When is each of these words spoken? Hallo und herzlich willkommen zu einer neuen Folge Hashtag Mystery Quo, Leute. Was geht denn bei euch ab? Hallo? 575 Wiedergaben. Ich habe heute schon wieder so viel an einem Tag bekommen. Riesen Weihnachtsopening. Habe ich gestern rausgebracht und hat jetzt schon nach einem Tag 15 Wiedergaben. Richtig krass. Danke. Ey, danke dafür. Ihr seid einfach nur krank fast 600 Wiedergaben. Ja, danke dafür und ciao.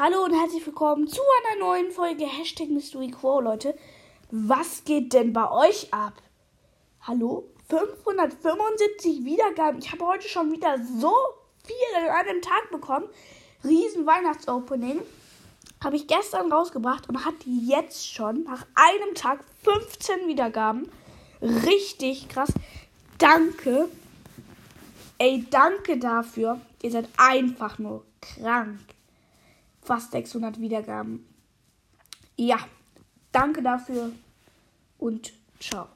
Hallo 0.00 0.22
und 0.22 0.32
herzlich 0.32 0.64
willkommen 0.64 1.08
zu 1.08 1.20
einer 1.20 1.58
neuen 1.58 1.90
Folge 1.90 2.24
Hashtag 2.24 2.68
Mystery 2.68 3.10
Quo, 3.10 3.40
Leute. 3.40 3.76
Was 4.30 4.84
geht 4.84 5.12
denn 5.12 5.32
bei 5.32 5.50
euch 5.50 5.92
ab? 5.92 6.12
Hallo? 7.00 7.48
575 7.68 9.24
Wiedergaben. 9.24 9.80
Ich 9.80 9.90
habe 9.90 10.06
heute 10.06 10.28
schon 10.28 10.52
wieder 10.52 10.78
so 11.00 11.12
viel 11.64 12.10
an 12.10 12.28
einem 12.28 12.40
Tag 12.40 12.70
bekommen. 12.70 13.06
Riesen 13.64 14.06
Weihnachtsopening. 14.06 15.00
Habe 15.82 15.96
ich 15.96 16.06
gestern 16.06 16.52
rausgebracht 16.52 17.08
und 17.08 17.24
hat 17.24 17.34
jetzt 17.44 18.06
schon 18.06 18.44
nach 18.44 18.66
einem 18.76 19.16
Tag 19.16 19.40
15 19.64 20.28
Wiedergaben. 20.28 20.88
Richtig 21.42 22.28
krass. 22.28 22.52
Danke. 23.18 23.88
Ey, 25.18 25.44
danke 25.50 25.98
dafür. 25.98 26.60
Ihr 26.82 26.92
seid 26.92 27.08
einfach 27.16 27.80
nur 27.80 28.04
krank 28.20 28.78
fast 29.88 30.12
600 30.12 30.60
Wiedergaben. 30.60 31.26
Ja, 32.36 32.58
danke 33.32 33.62
dafür 33.62 34.12
und 34.98 35.32
ciao. 35.58 35.88